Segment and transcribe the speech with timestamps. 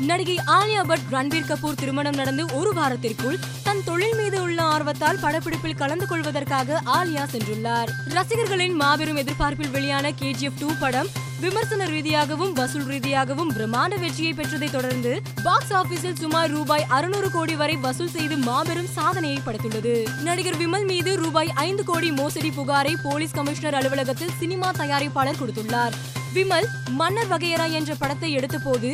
[0.00, 5.76] நடிகை ஆலியா பட் ரன்பீர் கபூர் திருமணம் நடந்து ஒரு வாரத்திற்குள் தன் தொழில் மீது உள்ள ஆர்வத்தால் படப்பிடிப்பில்
[5.76, 7.88] கலந்து கொள்வதற்காக ஆலியா சென்றுள்ளார்.
[8.04, 11.06] ரசிகர்களின் மாபெரும் எதிர்பார்ப்பில் வெளியான கேஜிஎஃப் டூ படம்
[11.40, 17.76] விமர்சன ரீதியாகவும் வசூல் ரீதியாகவும் பிரம்மாண்ட வெற்றியை பெற்றதை தொடர்ந்து பாக்ஸ் ஆபீஸில் சுமார் ரூபாய் அறுநூறு கோடி வரை
[17.76, 20.22] வசூல் செய்து மாபெரும் சாதனையை படைத்துள்ளது.
[20.22, 25.92] நடிகர் விமல் மீது ரூபாய் ஐந்து கோடி மோசடி புகாரை போலீஸ் கமிஷனர் அலுவலகத்தில் சினிமா தயாரிப்பாளர் கொடுத்துள்ளார்.
[26.36, 26.66] விமல்
[27.00, 28.88] மன்னர் வகையரா என்ற படத்தை எடுத்தபோது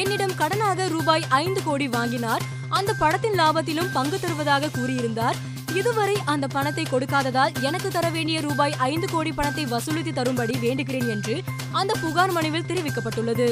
[0.00, 2.42] என்னிடம் கடனாக ரூபாய் ஐந்து கோடி வாங்கினார்.
[2.78, 5.36] அந்த படத்தின் லாபத்திலும் பங்கு தருவதாக கூறியிருந்தார்.
[5.74, 11.36] இதுவரை அந்த பணத்தை கொடுக்காததால் எனக்கு தர வேண்டிய ரூபாய் ஐந்து கோடி பணத்தை வசூலித்து தரும்படி வேண்டுகிறேன் என்று
[11.80, 13.48] அந்த புகார் மனுவில் தெரிவிக்கப்பட்டுள்ளது.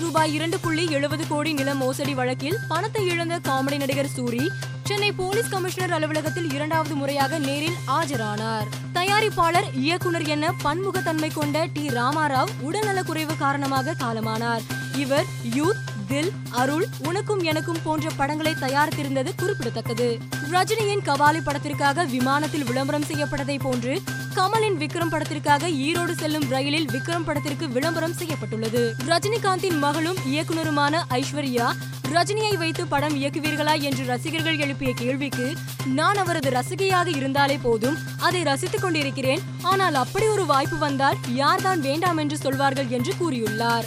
[0.00, 4.44] ரூபாய் இரண்டு புள்ளி எழுபது கோடி நில மோசடி வழக்கில் பணத்தை இழந்த காமெடி நடிகர் சூரி
[4.86, 8.66] சென்னை போலீஸ் கமிஷனர் அலுவலகத்தில் இரண்டாவது முறையாக நேரில் ஆஜரானார்.
[8.94, 11.86] தயாரிப்பாளர் இயக்குனர் என பன்முகத்தன்மை கொண்ட டி.
[11.86, 14.60] ராமாராவ் உடல்நலக்குறைவு காரணமாக காலமானார்.
[14.94, 15.24] இவர்
[15.56, 20.18] யூத் தில் அருள் உனக்கும் எனக்கும் போன்ற படங்களை தயாரித்திருந்தது குறிப்பிடத்தக்கது.
[20.52, 24.00] ரஜினியின் கபாலி படத்திற்காக விமானத்தில் விளம்பரம் செய்யப்பட்டதை போன்று
[24.34, 28.94] கமலின் விக்ரம் படத்திற்காக ஈரோடு செல்லும் ரயிலில் விக்ரம் படத்திற்கு விளம்பரம் செய்யப்பட்டுள்ளது.
[29.06, 31.68] ரஜினிகாந்தின் மகளும் இயக்குனருமான ஐஸ்வர்யா
[32.12, 38.82] ரஜினியை வைத்து படம் இயக்குவீர்களா என்று ரசிகர்கள் எழுப்பிய கேள்விக்கு நான் அவரது ரசிகையாக இருந்தாலே போதும் அதை ரசித்துக்
[38.82, 43.86] கொண்டிருக்கிறேன் ஆனால் அப்படி ஒரு வாய்ப்பு வந்தால் யார்தான் வேண்டாம் என்று சொல்வார்கள் என்று கூறியுள்ளார்.